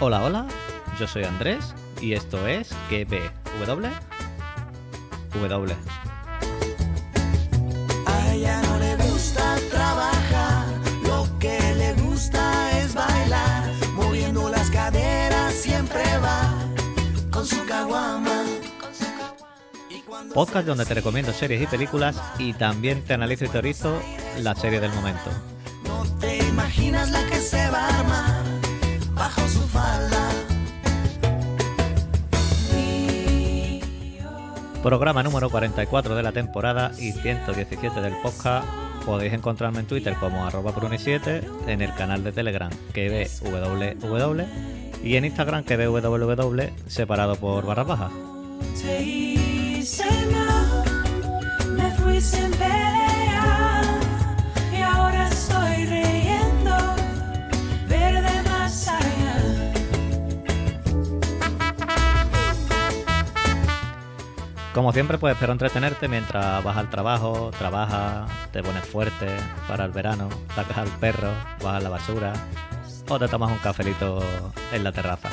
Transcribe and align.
Hola, 0.00 0.22
hola, 0.22 0.46
yo 0.96 1.08
soy 1.08 1.24
Andrés 1.24 1.74
y 2.00 2.12
esto 2.12 2.46
es 2.46 2.70
GBW. 2.88 3.88
W. 5.40 5.76
A 8.06 8.32
ella 8.32 8.62
no 8.62 8.78
le 8.78 8.94
gusta 8.94 9.56
trabajar, 9.68 10.66
lo 11.02 11.26
que 11.40 11.58
le 11.74 11.94
gusta 11.94 12.78
es 12.78 12.94
bailar, 12.94 13.72
moviendo 13.94 14.48
las 14.48 14.70
caderas 14.70 15.52
siempre 15.54 16.04
va 16.18 16.54
con 17.32 17.44
su 17.44 17.66
caguama. 17.66 18.44
Podcast 20.32 20.68
donde 20.68 20.86
te 20.86 20.94
recomiendo 20.94 21.32
series 21.32 21.60
y 21.60 21.66
películas 21.66 22.22
y 22.38 22.52
también 22.52 23.02
te 23.02 23.14
analizo 23.14 23.46
y 23.46 23.48
teorizo 23.48 24.00
la 24.38 24.54
serie 24.54 24.78
del 24.78 24.92
momento. 24.92 25.30
no 25.84 26.04
te 26.20 26.38
imaginas 26.38 27.10
la 27.10 27.27
Programa 34.82 35.22
número 35.22 35.50
44 35.50 36.14
de 36.14 36.22
la 36.22 36.32
temporada 36.32 36.92
y 36.98 37.12
117 37.12 38.00
del 38.00 38.14
podcast. 38.22 38.66
Podéis 39.04 39.32
encontrarme 39.32 39.80
en 39.80 39.86
Twitter 39.86 40.14
como 40.20 40.46
arroba 40.46 40.74
pruni7, 40.74 41.42
en 41.66 41.82
el 41.82 41.94
canal 41.94 42.22
de 42.22 42.32
Telegram 42.32 42.70
que 42.92 43.28
www 43.42 44.44
y 45.02 45.16
en 45.16 45.24
Instagram 45.24 45.64
que 45.64 45.76
www 45.76 46.72
separado 46.86 47.36
por 47.36 47.66
barra 47.66 47.84
baja. 47.84 48.10
Como 64.78 64.92
siempre, 64.92 65.18
pues 65.18 65.34
espero 65.34 65.50
entretenerte 65.50 66.06
mientras 66.06 66.62
vas 66.62 66.76
al 66.76 66.88
trabajo, 66.88 67.50
trabajas, 67.58 68.30
te 68.52 68.62
pones 68.62 68.84
fuerte 68.84 69.26
para 69.66 69.84
el 69.84 69.90
verano, 69.90 70.28
sacas 70.54 70.78
al 70.78 70.88
perro, 71.00 71.32
vas 71.64 71.74
a 71.74 71.80
la 71.80 71.88
basura 71.88 72.32
o 73.08 73.18
te 73.18 73.26
tomas 73.26 73.50
un 73.50 73.58
cafelito 73.58 74.22
en 74.72 74.84
la 74.84 74.92
terraza. 74.92 75.30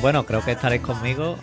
Bueno, 0.00 0.24
creo 0.24 0.44
que 0.44 0.52
estaréis 0.52 0.82
conmigo 0.82 1.36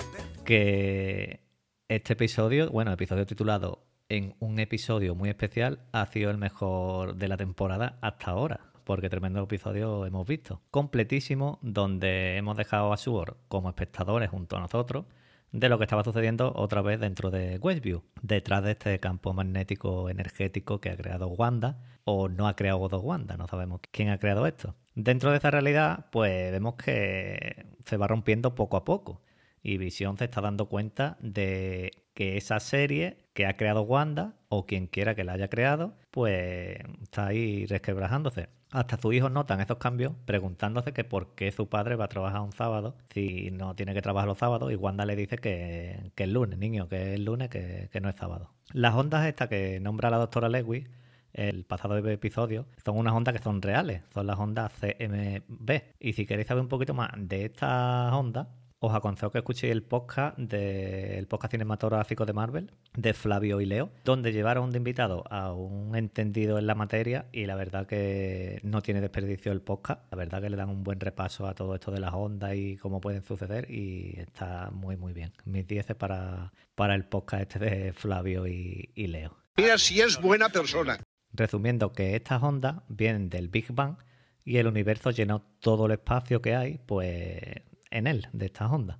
que 0.45 1.41
este 1.87 2.13
episodio, 2.13 2.69
bueno, 2.69 2.91
episodio 2.91 3.25
titulado 3.25 3.85
en 4.09 4.35
un 4.39 4.59
episodio 4.59 5.15
muy 5.15 5.29
especial, 5.29 5.79
ha 5.91 6.05
sido 6.05 6.31
el 6.31 6.37
mejor 6.37 7.15
de 7.15 7.27
la 7.27 7.37
temporada 7.37 7.97
hasta 8.01 8.31
ahora. 8.31 8.59
Porque 8.83 9.09
tremendo 9.09 9.41
episodio 9.43 10.05
hemos 10.05 10.27
visto. 10.27 10.61
Completísimo, 10.69 11.59
donde 11.61 12.37
hemos 12.37 12.57
dejado 12.57 12.91
a 12.91 12.97
Suor 12.97 13.37
como 13.47 13.69
espectadores 13.69 14.29
junto 14.29 14.57
a 14.57 14.59
nosotros 14.59 15.05
de 15.53 15.69
lo 15.69 15.77
que 15.77 15.85
estaba 15.85 16.03
sucediendo 16.03 16.51
otra 16.55 16.81
vez 16.81 16.99
dentro 16.99 17.29
de 17.29 17.59
Westview, 17.59 18.03
detrás 18.21 18.63
de 18.63 18.71
este 18.71 18.99
campo 18.99 19.33
magnético 19.33 20.09
energético 20.09 20.81
que 20.81 20.89
ha 20.89 20.97
creado 20.97 21.27
Wanda 21.27 21.79
o 22.03 22.27
no 22.27 22.47
ha 22.47 22.55
creado 22.55 22.99
Wanda, 22.99 23.37
no 23.37 23.47
sabemos 23.47 23.79
quién 23.91 24.09
ha 24.09 24.17
creado 24.17 24.47
esto. 24.47 24.75
Dentro 24.95 25.31
de 25.31 25.37
esa 25.37 25.51
realidad, 25.51 26.07
pues 26.11 26.51
vemos 26.51 26.75
que 26.75 27.67
se 27.85 27.97
va 27.97 28.07
rompiendo 28.07 28.55
poco 28.55 28.77
a 28.77 28.83
poco 28.83 29.21
y 29.61 29.77
Visión 29.77 30.17
se 30.17 30.25
está 30.25 30.41
dando 30.41 30.67
cuenta 30.67 31.17
de 31.21 32.03
que 32.15 32.35
esa 32.35 32.59
serie 32.59 33.22
que 33.33 33.45
ha 33.45 33.53
creado 33.53 33.81
Wanda 33.81 34.33
o 34.49 34.65
quien 34.65 34.87
quiera 34.87 35.15
que 35.15 35.23
la 35.23 35.33
haya 35.33 35.49
creado, 35.49 35.95
pues 36.11 36.77
está 37.01 37.27
ahí 37.27 37.65
resquebrajándose. 37.65 38.49
Hasta 38.71 38.97
sus 38.97 39.13
hijos 39.13 39.31
notan 39.31 39.61
esos 39.61 39.77
cambios 39.77 40.13
preguntándose 40.25 40.93
que 40.93 41.03
por 41.03 41.35
qué 41.35 41.51
su 41.51 41.69
padre 41.69 41.95
va 41.95 42.05
a 42.05 42.09
trabajar 42.09 42.41
un 42.41 42.51
sábado 42.53 42.95
si 43.13 43.51
no 43.51 43.75
tiene 43.75 43.93
que 43.93 44.01
trabajar 44.01 44.27
los 44.27 44.39
sábados 44.39 44.71
y 44.71 44.75
Wanda 44.75 45.05
le 45.05 45.15
dice 45.15 45.37
que, 45.37 46.11
es 46.15 46.29
lunes, 46.29 46.57
niño, 46.57 46.87
que 46.87 47.13
es 47.13 47.19
lunes, 47.19 47.49
que, 47.49 47.89
que 47.91 48.01
no 48.01 48.09
es 48.09 48.15
sábado. 48.15 48.51
Las 48.71 48.95
ondas 48.95 49.27
estas 49.27 49.49
que 49.49 49.79
nombra 49.79 50.09
la 50.09 50.17
doctora 50.17 50.49
Lewis 50.49 50.87
el 51.33 51.65
pasado 51.65 51.97
episodio, 51.97 52.67
son 52.85 52.97
unas 52.97 53.13
ondas 53.13 53.33
que 53.33 53.43
son 53.43 53.61
reales, 53.61 54.03
son 54.13 54.27
las 54.27 54.37
ondas 54.39 54.71
CMB. 54.79 55.71
Y 55.99 56.13
si 56.13 56.25
queréis 56.25 56.47
saber 56.47 56.61
un 56.61 56.69
poquito 56.69 56.93
más 56.93 57.09
de 57.17 57.45
estas 57.45 58.13
ondas, 58.13 58.47
os 58.85 58.93
aconsejo 58.93 59.31
que 59.31 59.37
escuchéis 59.37 59.71
el 59.71 59.81
podcast 59.81 60.37
del 60.37 61.25
podcast 61.27 61.51
cinematográfico 61.51 62.25
de 62.25 62.33
Marvel, 62.33 62.71
de 62.93 63.13
Flavio 63.13 63.61
y 63.61 63.65
Leo, 63.65 63.91
donde 64.03 64.33
llevaron 64.33 64.71
de 64.71 64.77
invitado 64.77 65.23
a 65.29 65.53
un 65.53 65.95
entendido 65.95 66.59
en 66.59 66.67
la 66.67 66.75
materia 66.75 67.27
y 67.31 67.45
la 67.45 67.55
verdad 67.55 67.87
que 67.87 68.59
no 68.63 68.81
tiene 68.81 68.99
desperdicio 68.99 69.53
el 69.53 69.61
podcast. 69.61 70.01
La 70.11 70.17
verdad 70.17 70.41
que 70.41 70.49
le 70.49 70.57
dan 70.57 70.69
un 70.69 70.83
buen 70.83 70.99
repaso 70.99 71.47
a 71.47 71.55
todo 71.55 71.75
esto 71.75 71.91
de 71.91 72.01
las 72.01 72.13
ondas 72.13 72.55
y 72.55 72.75
cómo 72.75 72.99
pueden 72.99 73.23
suceder 73.23 73.71
y 73.71 74.19
está 74.19 74.69
muy 74.71 74.97
muy 74.97 75.13
bien. 75.13 75.31
Mis 75.45 75.65
10 75.65 75.95
para, 75.95 76.51
para 76.75 76.93
el 76.93 77.05
podcast 77.05 77.43
este 77.43 77.59
de 77.59 77.93
Flavio 77.93 78.47
y, 78.47 78.91
y 78.95 79.07
Leo. 79.07 79.37
Mira 79.55 79.77
si 79.77 80.01
es 80.01 80.19
buena 80.19 80.49
persona. 80.49 80.99
Resumiendo 81.31 81.93
que 81.93 82.17
estas 82.17 82.43
ondas 82.43 82.81
vienen 82.89 83.29
del 83.29 83.47
Big 83.47 83.71
Bang 83.71 83.95
y 84.43 84.57
el 84.57 84.67
universo 84.67 85.11
llenó 85.11 85.41
todo 85.61 85.85
el 85.85 85.93
espacio 85.93 86.41
que 86.41 86.53
hay, 86.53 86.79
pues 86.85 87.61
en 87.93 88.07
él, 88.07 88.27
de 88.33 88.47
estas 88.47 88.71
ondas. 88.71 88.97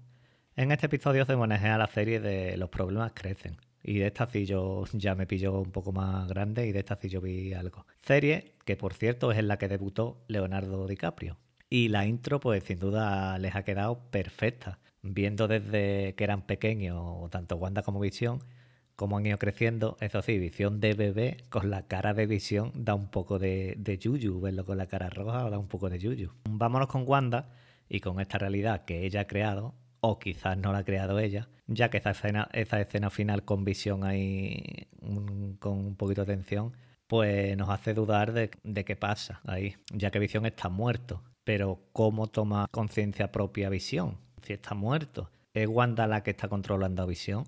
En 0.56 0.72
este 0.72 0.86
episodio 0.86 1.26
se 1.26 1.36
maneja 1.36 1.78
la 1.78 1.88
serie 1.88 2.20
de 2.20 2.56
Los 2.58 2.70
problemas 2.70 3.12
crecen. 3.14 3.58
Y 3.82 3.98
de 3.98 4.08
esta 4.08 4.28
sí 4.28 4.46
yo 4.46 4.86
ya 4.94 5.16
me 5.16 5.26
pilló 5.26 5.60
un 5.60 5.72
poco 5.72 5.92
más 5.92 6.28
grande 6.28 6.68
y 6.68 6.72
de 6.72 6.80
esta 6.80 6.96
sí 6.96 7.10
yo 7.10 7.20
vi 7.20 7.54
algo. 7.54 7.86
Serie 8.06 8.54
que 8.64 8.78
por 8.78 8.94
cierto 8.94 9.32
es 9.32 9.40
en 9.40 9.48
la 9.48 9.58
que 9.58 9.68
debutó 9.68 10.24
Leonardo 10.28 10.88
DiCaprio. 10.88 11.38
Y 11.70 11.90
la 11.90 12.06
intro 12.06 12.40
pues 12.40 12.64
sin 12.64 12.80
duda 12.80 13.38
les 13.40 13.56
ha 13.56 13.64
quedado 13.64 14.00
perfecta. 14.12 14.80
Viendo 15.02 15.48
desde 15.48 16.14
que 16.16 16.24
eran 16.24 16.44
pequeños, 16.46 17.30
tanto 17.32 17.58
Wanda 17.58 17.82
como 17.82 18.00
Visión, 18.00 18.44
cómo 18.96 19.18
han 19.18 19.26
ido 19.26 19.40
creciendo. 19.40 19.98
Eso 20.00 20.22
sí, 20.22 20.38
visión 20.38 20.80
de 20.80 20.94
bebé 20.94 21.38
con 21.50 21.72
la 21.72 21.88
cara 21.88 22.14
de 22.14 22.28
visión 22.28 22.72
da 22.76 22.94
un 22.94 23.10
poco 23.10 23.40
de, 23.40 23.74
de 23.78 23.98
yuyu. 23.98 24.40
Verlo 24.40 24.66
con 24.66 24.78
la 24.78 24.86
cara 24.86 25.10
roja 25.10 25.50
da 25.50 25.58
un 25.58 25.68
poco 25.68 25.90
de 25.90 25.98
yuyu. 25.98 26.32
Vámonos 26.48 26.88
con 26.88 27.04
Wanda 27.06 27.50
y 27.90 28.00
con 28.00 28.20
esta 28.20 28.38
realidad 28.38 28.86
que 28.86 29.06
ella 29.06 29.22
ha 29.22 29.28
creado, 29.28 29.76
o 30.00 30.20
quizás 30.20 30.58
no 30.58 30.72
la 30.74 30.80
ha 30.80 30.84
creado 30.86 31.20
ella, 31.20 31.50
ya 31.68 31.90
que 31.90 31.98
esa 31.98 32.12
escena, 32.12 32.50
esa 32.54 32.82
escena 32.82 33.10
final 33.10 33.46
con 33.46 33.64
visión 33.64 34.04
ahí, 34.04 34.88
un- 35.02 35.56
con 35.60 35.74
un 35.80 35.96
poquito 35.96 36.26
de 36.26 36.36
tensión, 36.36 36.74
pues 37.08 37.56
nos 37.58 37.70
hace 37.70 37.94
dudar 37.94 38.34
de, 38.34 38.52
de 38.64 38.86
qué 38.86 38.96
pasa 38.96 39.42
ahí, 39.46 39.76
ya 39.94 40.12
que 40.12 40.20
visión 40.20 40.46
está 40.46 40.70
muerto. 40.70 41.24
Pero 41.46 41.80
¿cómo 41.94 42.28
toma 42.28 42.68
conciencia 42.72 43.32
propia 43.32 43.70
visión? 43.70 44.18
Si 44.42 44.54
está 44.54 44.76
muerto, 44.76 45.30
¿es 45.54 45.68
Wanda 45.68 46.08
la 46.08 46.24
que 46.24 46.32
está 46.32 46.48
controlando 46.48 47.04
a 47.04 47.06
visión? 47.06 47.44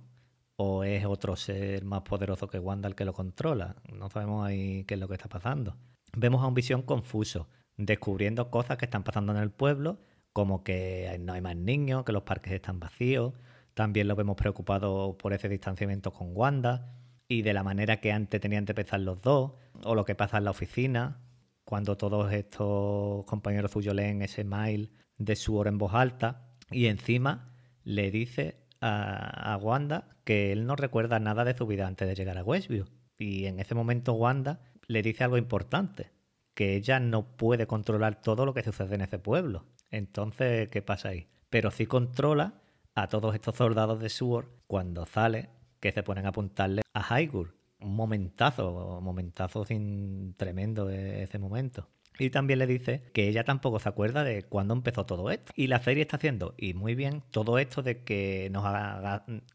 o 0.57 0.85
es 0.85 1.03
otro 1.03 1.35
ser 1.35 1.83
más 1.83 2.03
poderoso 2.03 2.47
que 2.47 2.59
Wanda 2.59 2.87
el 2.87 2.95
que 2.95 3.03
lo 3.03 3.11
controla. 3.11 3.75
No 3.93 4.09
sabemos 4.09 4.47
ahí 4.47 4.85
qué 4.85 4.93
es 4.93 4.99
lo 5.01 5.09
que 5.09 5.15
está 5.15 5.27
pasando. 5.27 5.75
Vemos 6.15 6.41
a 6.43 6.47
un 6.47 6.53
visión 6.53 6.81
confuso, 6.81 7.49
descubriendo 7.75 8.49
cosas 8.49 8.77
que 8.77 8.85
están 8.85 9.03
pasando 9.03 9.33
en 9.33 9.39
el 9.39 9.51
pueblo, 9.51 9.99
como 10.35 10.65
que 10.65 11.15
no 11.21 11.31
hay 11.31 11.39
más 11.39 11.55
niños, 11.55 12.03
que 12.03 12.11
los 12.11 12.23
parques 12.23 12.51
están 12.51 12.77
vacíos. 12.77 13.33
También 13.73 14.09
lo 14.09 14.17
vemos 14.17 14.35
preocupado 14.35 15.17
por 15.17 15.31
ese 15.31 15.47
distanciamiento 15.47 16.11
con 16.11 16.35
Wanda 16.35 16.93
y 17.29 17.41
de 17.41 17.53
la 17.53 17.63
manera 17.63 18.01
que 18.01 18.11
antes 18.11 18.41
tenían 18.41 18.65
de 18.65 18.71
empezar 18.71 18.99
los 18.99 19.21
dos, 19.21 19.53
o 19.85 19.95
lo 19.95 20.03
que 20.03 20.13
pasa 20.13 20.37
en 20.37 20.43
la 20.43 20.51
oficina, 20.51 21.21
cuando 21.63 21.95
todos 21.95 22.33
estos 22.33 23.23
compañeros 23.23 23.71
suyos 23.71 23.95
leen 23.95 24.21
ese 24.21 24.43
mail 24.43 24.91
de 25.17 25.37
su 25.37 25.55
hora 25.55 25.69
en 25.69 25.77
voz 25.77 25.93
alta 25.93 26.49
y 26.69 26.87
encima 26.87 27.55
le 27.85 28.11
dice 28.11 28.67
a, 28.81 29.53
a 29.53 29.55
Wanda 29.55 30.17
que 30.25 30.51
él 30.51 30.65
no 30.65 30.75
recuerda 30.75 31.17
nada 31.17 31.45
de 31.45 31.55
su 31.55 31.65
vida 31.65 31.87
antes 31.87 32.09
de 32.09 32.15
llegar 32.15 32.37
a 32.37 32.43
Westview. 32.43 32.87
Y 33.17 33.45
en 33.45 33.61
ese 33.61 33.73
momento 33.73 34.11
Wanda 34.11 34.59
le 34.85 35.01
dice 35.01 35.23
algo 35.23 35.37
importante, 35.37 36.11
que 36.55 36.75
ella 36.75 36.99
no 36.99 37.37
puede 37.37 37.67
controlar 37.67 38.21
todo 38.21 38.45
lo 38.45 38.53
que 38.53 38.63
sucede 38.63 38.95
en 38.95 39.01
ese 39.01 39.19
pueblo. 39.19 39.65
Entonces, 39.95 40.67
¿qué 40.67 40.81
pasa 40.81 41.09
ahí? 41.09 41.29
Pero 41.49 41.71
sí 41.71 41.85
controla 41.85 42.55
a 42.95 43.07
todos 43.07 43.33
estos 43.33 43.55
soldados 43.55 44.01
de 44.01 44.09
Sword 44.09 44.47
cuando 44.67 45.05
sale, 45.05 45.47
que 45.79 45.93
se 45.93 46.03
ponen 46.03 46.25
a 46.25 46.29
apuntarle 46.29 46.81
a 46.93 47.21
Hygule. 47.21 47.51
Un 47.79 47.95
momentazo, 47.95 48.99
momentazo 49.01 49.63
sin 49.63 50.33
tremendo 50.35 50.89
e- 50.89 51.23
ese 51.23 51.39
momento. 51.39 51.87
Y 52.19 52.29
también 52.29 52.59
le 52.59 52.67
dice 52.67 53.03
que 53.13 53.29
ella 53.29 53.45
tampoco 53.45 53.79
se 53.79 53.87
acuerda 53.87 54.25
de 54.25 54.43
cuándo 54.43 54.73
empezó 54.73 55.05
todo 55.05 55.31
esto. 55.31 55.53
Y 55.55 55.67
la 55.67 55.79
serie 55.79 56.01
está 56.01 56.17
haciendo, 56.17 56.55
y 56.57 56.73
muy 56.73 56.93
bien, 56.93 57.23
todo 57.31 57.57
esto 57.57 57.81
de 57.81 58.03
que 58.03 58.49
nos, 58.51 58.65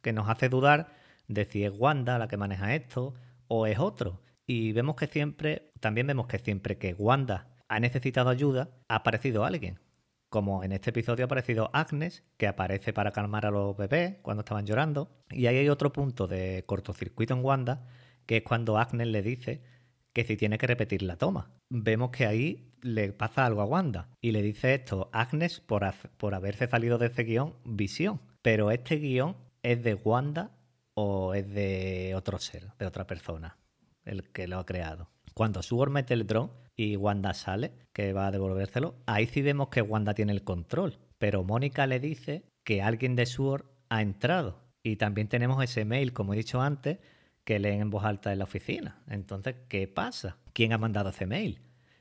que 0.00 0.14
nos 0.14 0.26
hace 0.30 0.48
dudar 0.48 0.94
de 1.28 1.44
si 1.44 1.64
es 1.64 1.72
Wanda 1.78 2.18
la 2.18 2.28
que 2.28 2.38
maneja 2.38 2.74
esto 2.74 3.12
o 3.46 3.66
es 3.66 3.78
otro. 3.78 4.22
Y 4.46 4.72
vemos 4.72 4.96
que 4.96 5.06
siempre, 5.06 5.70
también 5.80 6.06
vemos 6.06 6.28
que 6.28 6.38
siempre 6.38 6.78
que 6.78 6.94
Wanda 6.94 7.48
ha 7.68 7.78
necesitado 7.78 8.30
ayuda, 8.30 8.70
ha 8.88 8.96
aparecido 8.96 9.44
alguien. 9.44 9.78
Como 10.30 10.62
en 10.62 10.70
este 10.70 10.90
episodio 10.90 11.24
ha 11.24 11.26
aparecido 11.26 11.70
Agnes, 11.72 12.22
que 12.36 12.46
aparece 12.46 12.92
para 12.92 13.10
calmar 13.10 13.46
a 13.46 13.50
los 13.50 13.76
bebés 13.76 14.18
cuando 14.22 14.42
estaban 14.42 14.64
llorando. 14.64 15.10
Y 15.28 15.46
ahí 15.46 15.58
hay 15.58 15.68
otro 15.68 15.92
punto 15.92 16.28
de 16.28 16.62
cortocircuito 16.66 17.34
en 17.34 17.44
Wanda, 17.44 17.84
que 18.26 18.36
es 18.36 18.42
cuando 18.44 18.78
Agnes 18.78 19.08
le 19.08 19.22
dice 19.22 19.64
que 20.12 20.22
si 20.22 20.36
tiene 20.36 20.56
que 20.56 20.68
repetir 20.68 21.02
la 21.02 21.16
toma. 21.16 21.50
Vemos 21.68 22.10
que 22.10 22.26
ahí 22.26 22.70
le 22.80 23.12
pasa 23.12 23.44
algo 23.44 23.60
a 23.60 23.64
Wanda 23.64 24.08
y 24.20 24.30
le 24.30 24.40
dice 24.40 24.74
esto 24.74 25.10
Agnes 25.12 25.58
por, 25.58 25.82
por 26.16 26.34
haberse 26.34 26.68
salido 26.68 26.96
de 26.96 27.06
ese 27.06 27.24
guion 27.24 27.56
Visión. 27.64 28.20
Pero 28.40 28.70
este 28.70 28.96
guion 28.96 29.36
es 29.64 29.82
de 29.82 29.94
Wanda 29.94 30.52
o 30.94 31.34
es 31.34 31.52
de 31.52 32.14
otro 32.14 32.38
ser, 32.38 32.68
de 32.78 32.86
otra 32.86 33.04
persona, 33.04 33.58
el 34.04 34.30
que 34.30 34.46
lo 34.46 34.60
ha 34.60 34.66
creado. 34.66 35.10
Cuando 35.34 35.60
Sword 35.60 35.90
mete 35.90 36.14
el 36.14 36.24
dron 36.24 36.52
y 36.76 36.96
Wanda 36.96 37.34
sale, 37.34 37.72
que 37.92 38.12
va 38.12 38.26
a 38.26 38.30
devolvérselo, 38.30 38.96
ahí 39.06 39.26
sí 39.26 39.42
vemos 39.42 39.68
que 39.68 39.82
Wanda 39.82 40.14
tiene 40.14 40.32
el 40.32 40.44
control. 40.44 40.98
Pero 41.18 41.44
Mónica 41.44 41.86
le 41.86 42.00
dice 42.00 42.44
que 42.64 42.82
alguien 42.82 43.16
de 43.16 43.26
Sword 43.26 43.66
ha 43.88 44.02
entrado. 44.02 44.62
Y 44.82 44.96
también 44.96 45.28
tenemos 45.28 45.62
ese 45.62 45.84
mail, 45.84 46.12
como 46.12 46.32
he 46.32 46.38
dicho 46.38 46.62
antes, 46.62 46.98
que 47.44 47.58
leen 47.58 47.80
en 47.80 47.90
voz 47.90 48.04
alta 48.04 48.32
en 48.32 48.38
la 48.38 48.44
oficina. 48.44 49.02
Entonces, 49.08 49.56
¿qué 49.68 49.88
pasa? 49.88 50.38
¿Quién 50.52 50.72
ha 50.72 50.78
mandado 50.78 51.10
ese 51.10 51.26
mail? 51.26 51.60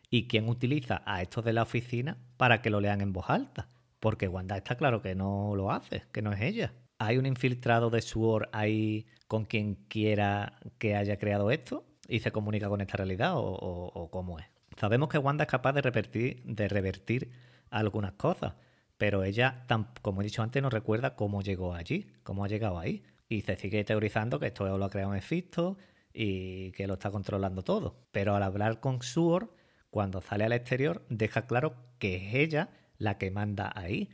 ¿Y 0.09 0.27
quién 0.27 0.47
utiliza 0.47 1.01
a 1.05 1.21
estos 1.21 1.43
de 1.43 1.53
la 1.53 1.63
oficina 1.63 2.17
para 2.37 2.61
que 2.61 2.69
lo 2.69 2.79
lean 2.79 3.01
en 3.01 3.13
voz 3.13 3.29
alta? 3.29 3.67
Porque 3.99 4.27
Wanda 4.27 4.57
está 4.57 4.75
claro 4.75 5.01
que 5.01 5.15
no 5.15 5.53
lo 5.55 5.71
hace, 5.71 6.03
que 6.11 6.21
no 6.21 6.31
es 6.31 6.41
ella. 6.41 6.73
¿Hay 6.99 7.17
un 7.17 7.25
infiltrado 7.25 7.89
de 7.89 8.01
SWORD 8.01 8.49
ahí 8.51 9.05
con 9.27 9.45
quien 9.45 9.75
quiera 9.87 10.59
que 10.77 10.95
haya 10.95 11.17
creado 11.17 11.51
esto 11.51 11.85
y 12.07 12.19
se 12.19 12.31
comunica 12.31 12.69
con 12.69 12.81
esta 12.81 12.97
realidad 12.97 13.33
o, 13.35 14.09
cómo 14.11 14.39
es? 14.39 14.45
Sabemos 14.79 15.09
que 15.09 15.17
Wanda 15.17 15.43
es 15.43 15.49
capaz 15.49 15.73
de 15.73 15.81
revertir, 15.81 17.31
algunas 17.69 18.13
cosas, 18.13 18.53
pero 18.97 19.23
ella, 19.23 19.65
como 20.01 20.21
he 20.21 20.23
dicho 20.23 20.41
antes, 20.41 20.63
no 20.63 20.69
recuerda 20.69 21.15
cómo 21.15 21.41
llegó 21.41 21.73
allí, 21.73 22.07
cómo 22.23 22.45
ha 22.45 22.47
llegado 22.47 22.79
ahí. 22.79 23.03
Y 23.27 23.41
se 23.41 23.55
sigue 23.57 23.83
teorizando 23.83 24.39
que 24.39 24.47
esto 24.47 24.77
lo 24.77 24.85
ha 24.85 24.89
creado 24.89 25.11
Mephisto 25.11 25.77
y 26.13 26.71
que 26.71 26.87
lo 26.87 26.93
está 26.93 27.11
controlando 27.11 27.61
todo. 27.61 28.07
Pero 28.11 28.35
al 28.35 28.41
hablar 28.43 28.79
con 28.79 29.01
Sword, 29.01 29.49
cuando 29.89 30.21
sale 30.21 30.45
al 30.45 30.53
exterior, 30.53 31.05
deja 31.09 31.45
claro 31.45 31.75
que 31.99 32.15
es 32.15 32.33
ella 32.33 32.69
la 32.97 33.17
que 33.17 33.31
manda 33.31 33.71
ahí 33.75 34.09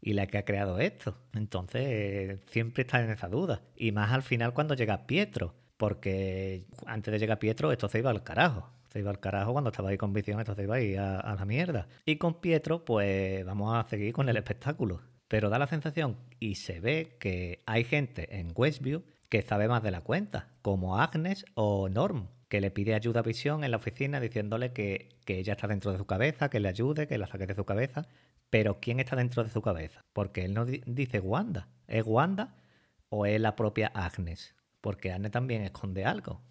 y 0.00 0.12
la 0.14 0.26
que 0.26 0.38
ha 0.38 0.44
creado 0.44 0.78
esto. 0.78 1.16
Entonces, 1.34 2.40
siempre 2.50 2.82
está 2.82 3.02
en 3.02 3.10
esa 3.10 3.28
duda. 3.28 3.62
Y 3.76 3.92
más 3.92 4.12
al 4.12 4.22
final 4.22 4.54
cuando 4.54 4.74
llega 4.74 5.06
Pietro, 5.06 5.54
porque 5.76 6.66
antes 6.86 7.12
de 7.12 7.18
llegar 7.18 7.38
Pietro 7.38 7.72
esto 7.72 7.88
se 7.88 8.00
iba 8.00 8.10
al 8.10 8.22
carajo. 8.22 8.70
Se 8.92 8.98
iba 8.98 9.10
al 9.10 9.20
carajo 9.20 9.52
cuando 9.52 9.70
estaba 9.70 9.90
ahí 9.90 9.96
con 9.96 10.12
visión, 10.12 10.40
esto 10.40 10.54
se 10.54 10.64
iba 10.64 10.76
ahí 10.76 10.96
a, 10.96 11.18
a 11.18 11.34
la 11.34 11.44
mierda. 11.44 11.88
Y 12.04 12.16
con 12.16 12.40
Pietro, 12.40 12.84
pues 12.84 13.44
vamos 13.44 13.74
a 13.74 13.88
seguir 13.88 14.12
con 14.12 14.28
el 14.28 14.36
espectáculo. 14.36 15.00
Pero 15.28 15.48
da 15.48 15.58
la 15.60 15.68
sensación 15.68 16.16
y 16.40 16.56
se 16.56 16.80
ve 16.80 17.16
que 17.20 17.62
hay 17.66 17.84
gente 17.84 18.40
en 18.40 18.52
Westview 18.54 19.04
que 19.28 19.42
sabe 19.42 19.68
más 19.68 19.82
de 19.82 19.92
la 19.92 20.00
cuenta, 20.00 20.48
como 20.60 20.98
Agnes 20.98 21.44
o 21.54 21.88
Norm, 21.88 22.26
que 22.48 22.60
le 22.60 22.72
pide 22.72 22.94
ayuda 22.94 23.20
a 23.20 23.22
Visión 23.22 23.62
en 23.62 23.70
la 23.70 23.76
oficina 23.76 24.18
diciéndole 24.18 24.72
que, 24.72 25.20
que, 25.24 25.38
ella 25.38 25.52
está 25.52 25.68
dentro 25.68 25.92
de 25.92 25.98
su 25.98 26.04
cabeza, 26.04 26.50
que 26.50 26.58
le 26.58 26.68
ayude, 26.68 27.06
que 27.06 27.16
la 27.16 27.28
saque 27.28 27.46
de 27.46 27.54
su 27.54 27.64
cabeza, 27.64 28.08
pero 28.50 28.80
¿quién 28.80 28.98
está 28.98 29.14
dentro 29.14 29.44
de 29.44 29.50
su 29.50 29.62
cabeza? 29.62 30.04
Porque 30.12 30.44
él 30.44 30.52
no 30.52 30.66
dice 30.66 31.20
Wanda. 31.20 31.68
¿Es 31.86 32.02
Wanda 32.04 32.56
o 33.08 33.24
es 33.24 33.40
la 33.40 33.54
propia 33.54 33.92
Agnes? 33.94 34.56
Porque 34.80 35.12
Agnes 35.12 35.30
también 35.30 35.62
esconde 35.62 36.04
algo. 36.04 36.42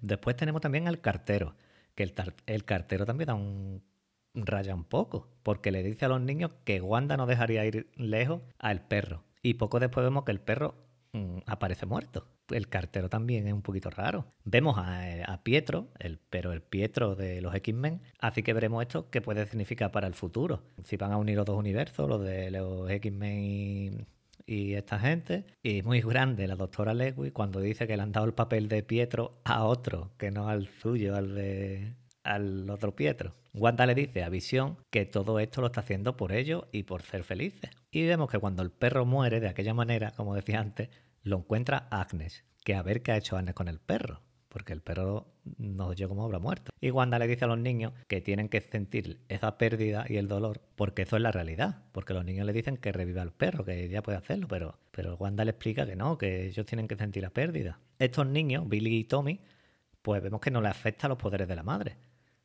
después 0.00 0.36
tenemos 0.36 0.60
también 0.60 0.88
al 0.88 1.00
cartero, 1.00 1.54
que 1.94 2.02
el, 2.02 2.14
el 2.46 2.64
cartero 2.64 3.06
también 3.06 3.28
da 3.28 3.34
un 3.34 3.82
raya 4.34 4.74
un 4.74 4.84
poco, 4.84 5.28
porque 5.42 5.70
le 5.70 5.82
dice 5.82 6.04
a 6.04 6.08
los 6.08 6.20
niños 6.20 6.50
que 6.64 6.80
Wanda 6.80 7.16
no 7.16 7.26
dejaría 7.26 7.64
ir 7.64 7.90
lejos 7.96 8.42
al 8.58 8.86
perro. 8.86 9.24
Y 9.42 9.54
poco 9.54 9.78
después 9.80 10.04
vemos 10.04 10.24
que 10.24 10.32
el 10.32 10.40
perro 10.40 10.74
mm, 11.12 11.38
aparece 11.46 11.86
muerto 11.86 12.26
el 12.50 12.68
cartero 12.68 13.08
también 13.08 13.46
es 13.46 13.52
un 13.52 13.62
poquito 13.62 13.90
raro. 13.90 14.26
Vemos 14.44 14.76
a, 14.78 15.40
Pietro, 15.42 15.88
el, 15.98 16.18
pero 16.30 16.52
el 16.52 16.62
Pietro 16.62 17.14
de 17.14 17.40
los 17.40 17.54
X-Men, 17.54 18.02
así 18.20 18.42
que 18.42 18.52
veremos 18.52 18.82
esto 18.82 19.10
qué 19.10 19.20
puede 19.20 19.46
significar 19.46 19.90
para 19.90 20.06
el 20.06 20.14
futuro. 20.14 20.62
Si 20.84 20.96
van 20.96 21.12
a 21.12 21.16
unir 21.16 21.36
los 21.36 21.46
dos 21.46 21.58
universos, 21.58 22.08
los 22.08 22.22
de 22.22 22.50
los 22.50 22.90
X-Men 22.90 23.38
y, 23.40 23.90
esta 24.46 24.98
gente. 24.98 25.46
Y 25.62 25.82
muy 25.82 26.00
grande 26.00 26.46
la 26.46 26.56
doctora 26.56 26.94
Lewis 26.94 27.32
cuando 27.32 27.60
dice 27.60 27.86
que 27.86 27.96
le 27.96 28.02
han 28.02 28.12
dado 28.12 28.26
el 28.26 28.34
papel 28.34 28.68
de 28.68 28.82
Pietro 28.82 29.40
a 29.44 29.64
otro, 29.64 30.12
que 30.18 30.30
no 30.30 30.48
al 30.48 30.68
suyo, 30.68 31.16
al 31.16 31.34
de 31.34 31.94
al 32.24 32.68
otro 32.70 32.96
Pietro. 32.96 33.34
Wanda 33.52 33.86
le 33.86 33.94
dice 33.94 34.24
a 34.24 34.28
Visión 34.30 34.78
que 34.90 35.04
todo 35.04 35.38
esto 35.38 35.60
lo 35.60 35.68
está 35.68 35.80
haciendo 35.80 36.16
por 36.16 36.32
ellos 36.32 36.64
y 36.72 36.84
por 36.84 37.02
ser 37.02 37.22
felices. 37.22 37.70
Y 37.90 38.06
vemos 38.06 38.30
que 38.30 38.38
cuando 38.38 38.62
el 38.62 38.70
perro 38.70 39.04
muere 39.04 39.40
de 39.40 39.48
aquella 39.48 39.74
manera, 39.74 40.10
como 40.10 40.34
decía 40.34 40.58
antes, 40.58 40.88
lo 41.22 41.38
encuentra 41.38 41.86
Agnes, 41.90 42.44
que 42.64 42.74
a 42.74 42.82
ver 42.82 43.02
qué 43.02 43.12
ha 43.12 43.16
hecho 43.16 43.36
Agnes 43.36 43.54
con 43.54 43.68
el 43.68 43.78
perro, 43.78 44.22
porque 44.54 44.72
el 44.72 44.82
perro 44.82 45.26
nos 45.58 45.96
llegó 45.96 46.10
como 46.10 46.26
obra 46.26 46.38
muerta. 46.38 46.70
Y 46.80 46.92
Wanda 46.92 47.18
le 47.18 47.26
dice 47.26 47.44
a 47.44 47.48
los 47.48 47.58
niños 47.58 47.92
que 48.06 48.20
tienen 48.20 48.48
que 48.48 48.60
sentir 48.60 49.18
esa 49.28 49.58
pérdida 49.58 50.06
y 50.08 50.16
el 50.16 50.28
dolor, 50.28 50.60
porque 50.76 51.02
eso 51.02 51.16
es 51.16 51.22
la 51.22 51.32
realidad, 51.32 51.82
porque 51.90 52.14
los 52.14 52.24
niños 52.24 52.46
le 52.46 52.52
dicen 52.52 52.76
que 52.76 52.92
reviva 52.92 53.20
el 53.22 53.32
perro, 53.32 53.64
que 53.64 53.88
ya 53.88 54.00
puede 54.00 54.16
hacerlo, 54.16 54.46
pero, 54.46 54.78
pero 54.92 55.16
Wanda 55.16 55.44
le 55.44 55.50
explica 55.50 55.84
que 55.86 55.96
no, 55.96 56.18
que 56.18 56.46
ellos 56.46 56.64
tienen 56.66 56.86
que 56.86 56.94
sentir 56.94 57.24
la 57.24 57.30
pérdida. 57.30 57.80
Estos 57.98 58.28
niños, 58.28 58.68
Billy 58.68 58.98
y 58.98 59.02
Tommy, 59.02 59.40
pues 60.02 60.22
vemos 60.22 60.40
que 60.40 60.52
no 60.52 60.60
le 60.60 60.68
afecta 60.68 61.08
los 61.08 61.18
poderes 61.18 61.48
de 61.48 61.56
la 61.56 61.64
madre, 61.64 61.96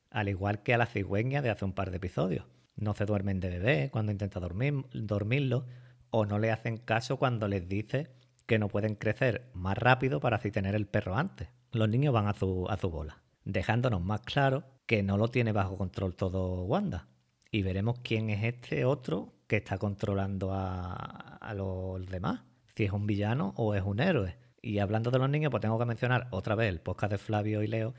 al 0.09 0.29
igual 0.29 0.63
que 0.63 0.73
a 0.73 0.79
la 0.79 0.87
cigüeña 0.87 1.43
de 1.43 1.51
hace 1.51 1.63
un 1.63 1.73
par 1.73 1.91
de 1.91 1.97
episodios. 1.97 2.47
No 2.75 2.95
se 2.95 3.05
duermen 3.05 3.39
de 3.39 3.51
bebé 3.51 3.89
cuando 3.91 4.11
intenta 4.11 4.39
dormir, 4.39 4.83
dormirlo, 4.93 5.67
o 6.09 6.25
no 6.25 6.39
le 6.39 6.49
hacen 6.49 6.77
caso 6.77 7.17
cuando 7.17 7.47
les 7.47 7.69
dice 7.69 8.09
que 8.47 8.57
no 8.57 8.67
pueden 8.67 8.95
crecer 8.95 9.51
más 9.53 9.77
rápido 9.77 10.19
para 10.19 10.37
así 10.37 10.49
tener 10.49 10.73
el 10.73 10.87
perro 10.87 11.15
antes. 11.15 11.49
Los 11.71 11.87
niños 11.87 12.13
van 12.13 12.27
a 12.27 12.33
su, 12.33 12.65
a 12.67 12.77
su 12.77 12.89
bola, 12.89 13.21
dejándonos 13.45 14.01
más 14.01 14.21
claro 14.21 14.63
que 14.85 15.03
no 15.03 15.17
lo 15.17 15.27
tiene 15.27 15.51
bajo 15.51 15.77
control 15.77 16.15
todo 16.15 16.63
Wanda. 16.63 17.07
Y 17.51 17.61
veremos 17.61 17.99
quién 18.03 18.29
es 18.29 18.43
este 18.43 18.85
otro 18.85 19.33
que 19.47 19.57
está 19.57 19.77
controlando 19.77 20.51
a, 20.53 21.37
a 21.37 21.53
los 21.53 22.05
demás, 22.07 22.41
si 22.75 22.85
es 22.85 22.91
un 22.91 23.05
villano 23.05 23.53
o 23.55 23.75
es 23.75 23.83
un 23.83 23.99
héroe. 23.99 24.37
Y 24.61 24.79
hablando 24.79 25.11
de 25.11 25.19
los 25.19 25.29
niños, 25.29 25.51
pues 25.51 25.61
tengo 25.61 25.77
que 25.77 25.85
mencionar 25.85 26.27
otra 26.31 26.55
vez 26.55 26.69
el 26.69 26.81
podcast 26.81 27.11
de 27.11 27.17
Flavio 27.17 27.61
y 27.61 27.67
Leo, 27.67 27.93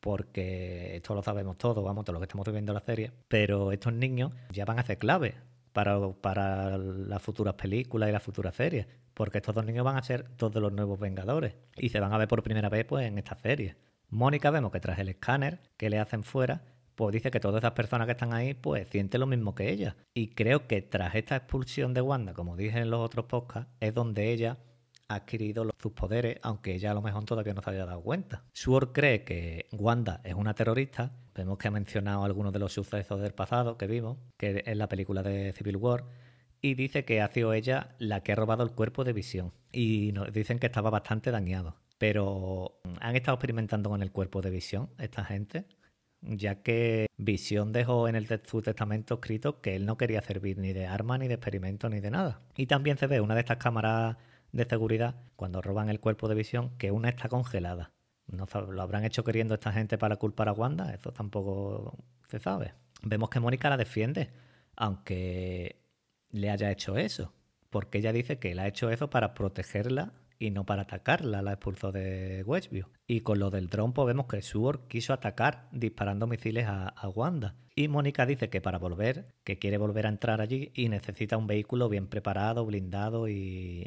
porque 0.00 0.96
esto 0.96 1.14
lo 1.14 1.22
sabemos 1.22 1.56
todos, 1.56 1.82
vamos, 1.84 2.04
todos 2.04 2.14
los 2.14 2.20
que 2.20 2.26
estamos 2.26 2.50
viendo 2.50 2.72
la 2.72 2.80
serie, 2.80 3.12
pero 3.28 3.72
estos 3.72 3.92
niños 3.92 4.32
ya 4.50 4.64
van 4.64 4.78
a 4.78 4.82
ser 4.82 4.98
clave 4.98 5.36
para, 5.74 5.98
para 6.22 6.78
las 6.78 7.20
futuras 7.20 7.52
películas 7.54 8.08
y 8.08 8.12
las 8.12 8.22
futuras 8.22 8.54
series 8.54 8.86
porque 9.14 9.38
estos 9.38 9.54
dos 9.54 9.64
niños 9.64 9.84
van 9.84 9.96
a 9.96 10.02
ser 10.02 10.36
dos 10.36 10.52
de 10.52 10.60
los 10.60 10.72
nuevos 10.72 10.98
Vengadores 10.98 11.54
y 11.76 11.88
se 11.88 12.00
van 12.00 12.12
a 12.12 12.18
ver 12.18 12.28
por 12.28 12.42
primera 12.42 12.68
vez 12.68 12.84
pues, 12.84 13.06
en 13.06 13.16
esta 13.18 13.36
serie. 13.36 13.76
Mónica 14.10 14.50
vemos 14.50 14.70
que 14.72 14.80
tras 14.80 14.98
el 14.98 15.08
escáner 15.08 15.60
que 15.76 15.88
le 15.88 15.98
hacen 15.98 16.24
fuera, 16.24 16.62
pues 16.94 17.12
dice 17.12 17.30
que 17.30 17.40
todas 17.40 17.62
esas 17.62 17.72
personas 17.72 18.06
que 18.06 18.12
están 18.12 18.32
ahí 18.32 18.54
pues 18.54 18.88
sienten 18.88 19.20
lo 19.20 19.26
mismo 19.26 19.54
que 19.54 19.70
ella. 19.70 19.96
Y 20.12 20.28
creo 20.28 20.66
que 20.66 20.82
tras 20.82 21.14
esta 21.14 21.36
expulsión 21.36 21.94
de 21.94 22.00
Wanda, 22.00 22.34
como 22.34 22.56
dije 22.56 22.78
en 22.78 22.90
los 22.90 23.00
otros 23.00 23.26
podcasts, 23.26 23.72
es 23.80 23.94
donde 23.94 24.32
ella 24.32 24.58
ha 25.14 25.18
adquirido 25.18 25.68
sus 25.80 25.92
poderes, 25.92 26.38
aunque 26.42 26.74
ella 26.74 26.90
a 26.90 26.94
lo 26.94 27.02
mejor 27.02 27.24
todavía 27.24 27.54
no 27.54 27.62
se 27.62 27.70
había 27.70 27.86
dado 27.86 28.02
cuenta. 28.02 28.44
Sword 28.52 28.92
cree 28.92 29.24
que 29.24 29.66
Wanda 29.72 30.20
es 30.24 30.34
una 30.34 30.54
terrorista. 30.54 31.12
Vemos 31.34 31.58
que 31.58 31.68
ha 31.68 31.70
mencionado 31.70 32.24
algunos 32.24 32.52
de 32.52 32.58
los 32.58 32.72
sucesos 32.72 33.20
del 33.20 33.32
pasado 33.32 33.78
que 33.78 33.86
vimos, 33.86 34.18
que 34.36 34.62
es 34.64 34.76
la 34.76 34.88
película 34.88 35.22
de 35.22 35.52
Civil 35.52 35.76
War 35.76 36.04
y 36.64 36.76
dice 36.76 37.04
que 37.04 37.20
ha 37.20 37.28
sido 37.28 37.52
ella 37.52 37.94
la 37.98 38.22
que 38.22 38.32
ha 38.32 38.36
robado 38.36 38.62
el 38.62 38.70
cuerpo 38.70 39.04
de 39.04 39.12
Visión. 39.12 39.52
Y 39.70 40.12
nos 40.12 40.32
dicen 40.32 40.58
que 40.58 40.64
estaba 40.66 40.88
bastante 40.88 41.30
dañado. 41.30 41.76
Pero 41.98 42.80
han 43.00 43.16
estado 43.16 43.34
experimentando 43.34 43.90
con 43.90 44.02
el 44.02 44.10
cuerpo 44.10 44.40
de 44.40 44.48
Visión 44.48 44.88
esta 44.96 45.26
gente, 45.26 45.66
ya 46.22 46.62
que 46.62 47.06
Visión 47.18 47.72
dejó 47.74 48.08
en 48.08 48.16
el 48.16 48.26
su 48.46 48.62
testamento 48.62 49.16
escrito 49.16 49.60
que 49.60 49.76
él 49.76 49.84
no 49.84 49.98
quería 49.98 50.22
servir 50.22 50.56
ni 50.56 50.72
de 50.72 50.86
arma, 50.86 51.18
ni 51.18 51.28
de 51.28 51.34
experimento, 51.34 51.90
ni 51.90 52.00
de 52.00 52.10
nada. 52.10 52.40
Y 52.56 52.64
también 52.64 52.96
se 52.96 53.08
ve 53.08 53.20
una 53.20 53.34
de 53.34 53.40
estas 53.40 53.58
cámaras 53.58 54.16
de 54.54 54.64
seguridad, 54.64 55.16
cuando 55.34 55.60
roban 55.60 55.88
el 55.88 56.00
cuerpo 56.00 56.28
de 56.28 56.36
Visión, 56.36 56.70
que 56.78 56.92
una 56.92 57.08
está 57.08 57.28
congelada. 57.28 57.92
No, 58.26 58.46
¿Lo 58.70 58.82
habrán 58.82 59.04
hecho 59.04 59.24
queriendo 59.24 59.54
esta 59.54 59.72
gente 59.72 59.98
para 59.98 60.16
culpar 60.16 60.48
a 60.48 60.52
Wanda? 60.52 60.94
Eso 60.94 61.12
tampoco 61.12 61.98
se 62.28 62.38
sabe. 62.38 62.72
Vemos 63.02 63.28
que 63.30 63.40
Mónica 63.40 63.68
la 63.68 63.76
defiende, 63.76 64.30
aunque 64.76 65.80
le 66.30 66.50
haya 66.50 66.70
hecho 66.70 66.96
eso, 66.96 67.34
porque 67.68 67.98
ella 67.98 68.12
dice 68.12 68.38
que 68.38 68.52
él 68.52 68.60
ha 68.60 68.68
hecho 68.68 68.90
eso 68.90 69.10
para 69.10 69.34
protegerla 69.34 70.12
y 70.38 70.50
no 70.50 70.64
para 70.64 70.82
atacarla, 70.82 71.42
la 71.42 71.52
expulsó 71.52 71.90
de 71.90 72.42
Westview. 72.46 72.86
Y 73.06 73.20
con 73.20 73.40
lo 73.40 73.50
del 73.50 73.68
dron 73.68 73.92
pues 73.92 74.06
vemos 74.06 74.26
que 74.26 74.40
Sword 74.40 74.86
quiso 74.88 75.12
atacar 75.12 75.68
disparando 75.72 76.26
misiles 76.26 76.66
a, 76.66 76.88
a, 76.88 77.08
Wanda. 77.08 77.56
Y 77.74 77.88
Mónica 77.88 78.24
dice 78.24 78.48
que 78.50 78.60
para 78.60 78.78
volver, 78.78 79.34
que 79.42 79.58
quiere 79.58 79.78
volver 79.78 80.06
a 80.06 80.10
entrar 80.10 80.40
allí 80.40 80.70
y 80.74 80.88
necesita 80.88 81.36
un 81.36 81.46
vehículo 81.46 81.88
bien 81.88 82.06
preparado, 82.06 82.64
blindado 82.64 83.28
y 83.28 83.86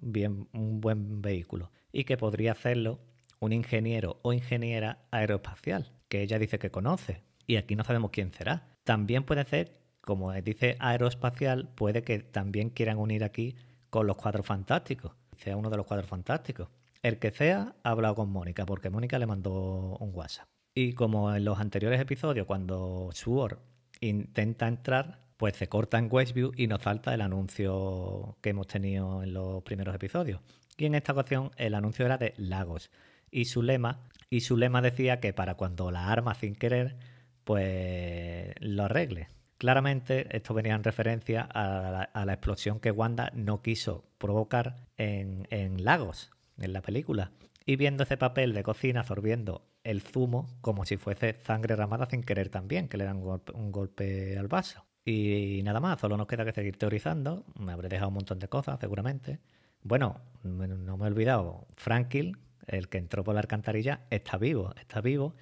bien 0.00 0.48
un 0.52 0.80
buen 0.80 1.22
vehículo. 1.22 1.70
Y 1.92 2.04
que 2.04 2.16
podría 2.16 2.52
hacerlo 2.52 3.00
un 3.40 3.52
ingeniero 3.52 4.18
o 4.22 4.32
ingeniera 4.32 4.98
aeroespacial, 5.10 5.92
que 6.08 6.22
ella 6.22 6.38
dice 6.38 6.58
que 6.58 6.70
conoce, 6.70 7.22
y 7.46 7.56
aquí 7.56 7.74
no 7.74 7.84
sabemos 7.84 8.10
quién 8.10 8.32
será. 8.32 8.68
También 8.84 9.24
puede 9.24 9.44
ser, 9.44 9.80
como 10.00 10.32
dice 10.34 10.76
aeroespacial, 10.78 11.68
puede 11.74 12.02
que 12.02 12.20
también 12.20 12.70
quieran 12.70 12.98
unir 12.98 13.24
aquí 13.24 13.56
con 13.88 14.06
los 14.06 14.16
cuadros 14.16 14.46
fantásticos, 14.46 15.12
sea 15.36 15.56
uno 15.56 15.70
de 15.70 15.76
los 15.76 15.86
cuadros 15.86 16.08
fantásticos. 16.08 16.68
El 17.02 17.18
que 17.18 17.30
sea 17.30 17.74
ha 17.82 17.90
hablado 17.90 18.14
con 18.14 18.30
Mónica, 18.30 18.66
porque 18.66 18.90
Mónica 18.90 19.18
le 19.18 19.26
mandó 19.26 19.96
un 19.98 20.14
WhatsApp. 20.14 20.46
Y 20.74 20.92
como 20.92 21.34
en 21.34 21.44
los 21.44 21.58
anteriores 21.58 22.00
episodios, 22.00 22.46
cuando 22.46 23.10
Sword 23.12 23.58
intenta 24.00 24.68
entrar, 24.68 25.20
pues 25.40 25.56
se 25.56 25.70
corta 25.70 25.96
en 25.96 26.08
Westview 26.10 26.52
y 26.54 26.66
nos 26.66 26.82
falta 26.82 27.14
el 27.14 27.22
anuncio 27.22 28.36
que 28.42 28.50
hemos 28.50 28.66
tenido 28.66 29.22
en 29.22 29.32
los 29.32 29.62
primeros 29.62 29.94
episodios. 29.94 30.42
Y 30.76 30.84
en 30.84 30.94
esta 30.94 31.14
ocasión 31.14 31.50
el 31.56 31.74
anuncio 31.74 32.04
era 32.04 32.18
de 32.18 32.34
Lagos. 32.36 32.90
Y 33.30 33.46
su 33.46 33.62
lema, 33.62 34.00
y 34.28 34.42
su 34.42 34.58
lema 34.58 34.82
decía 34.82 35.18
que 35.18 35.32
para 35.32 35.54
cuando 35.54 35.90
la 35.90 36.12
arma 36.12 36.34
sin 36.34 36.54
querer, 36.54 36.98
pues 37.44 38.52
lo 38.60 38.84
arregle. 38.84 39.28
Claramente 39.56 40.26
esto 40.36 40.52
venía 40.52 40.74
en 40.74 40.84
referencia 40.84 41.40
a 41.40 42.10
la, 42.26 42.32
explosión 42.34 42.78
que 42.78 42.90
Wanda 42.90 43.32
no 43.34 43.62
quiso 43.62 44.04
provocar 44.18 44.76
en, 44.98 45.46
Lagos, 45.82 46.32
en 46.58 46.74
la 46.74 46.82
película. 46.82 47.32
Y 47.64 47.76
viendo 47.76 48.02
ese 48.02 48.18
papel 48.18 48.52
de 48.52 48.62
cocina 48.62 49.00
absorbiendo 49.00 49.64
el 49.84 50.02
zumo 50.02 50.50
como 50.60 50.84
si 50.84 50.98
fuese 50.98 51.38
sangre 51.40 51.76
ramada 51.76 52.04
sin 52.04 52.24
querer 52.24 52.50
también, 52.50 52.88
que 52.88 52.98
le 52.98 53.04
dan 53.04 53.22
un 53.22 53.72
golpe, 53.72 54.36
al 54.36 54.48
vaso. 54.48 54.84
Y 55.10 55.62
nada 55.64 55.80
más, 55.80 56.00
solo 56.00 56.16
nos 56.16 56.28
queda 56.28 56.44
que 56.44 56.52
seguir 56.52 56.76
teorizando. 56.76 57.44
Me 57.58 57.72
habré 57.72 57.88
dejado 57.88 58.08
un 58.08 58.14
montón 58.14 58.38
de 58.38 58.46
cosas, 58.46 58.78
seguramente. 58.78 59.40
Bueno, 59.82 60.20
no 60.44 60.96
me 60.96 61.04
he 61.04 61.08
olvidado, 61.08 61.66
Frankil, 61.74 62.36
el 62.68 62.88
que 62.88 62.98
entró 62.98 63.24
por 63.24 63.34
la 63.34 63.40
alcantarilla, 63.40 64.02
está 64.10 64.36
vivo, 64.36 64.72
está 64.78 65.00
vivo 65.00 65.34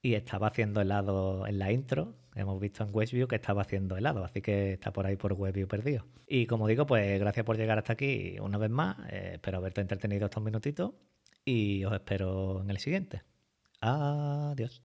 y 0.00 0.14
estaba 0.14 0.48
haciendo 0.48 0.80
helado 0.80 1.46
en 1.46 1.60
la 1.60 1.70
intro. 1.70 2.16
Hemos 2.34 2.58
visto 2.58 2.82
en 2.82 2.90
Westview 2.92 3.28
que 3.28 3.36
estaba 3.36 3.62
haciendo 3.62 3.96
helado, 3.96 4.24
así 4.24 4.40
que 4.42 4.72
está 4.72 4.92
por 4.92 5.06
ahí 5.06 5.16
por 5.16 5.34
Westview 5.34 5.68
perdido. 5.68 6.04
Y 6.26 6.46
como 6.46 6.66
digo, 6.66 6.86
pues 6.86 7.20
gracias 7.20 7.46
por 7.46 7.56
llegar 7.56 7.78
hasta 7.78 7.92
aquí 7.92 8.36
una 8.40 8.58
vez 8.58 8.70
más. 8.70 8.96
Eh, 9.10 9.32
espero 9.34 9.58
haberte 9.58 9.82
entretenido 9.82 10.24
estos 10.24 10.42
minutitos 10.42 10.94
y 11.44 11.84
os 11.84 11.92
espero 11.92 12.62
en 12.62 12.70
el 12.70 12.78
siguiente. 12.78 13.22
Adiós. 13.80 14.80